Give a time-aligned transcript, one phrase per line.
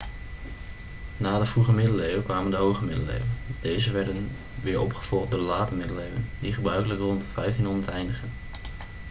[1.17, 3.29] na de vroege middeleeuwen kwamen de hoge middeleeuwen
[3.61, 4.29] deze werden
[4.61, 8.31] weer opgevolgd door de late middeleeuwen die gebruikelijk rond 1500 eindigen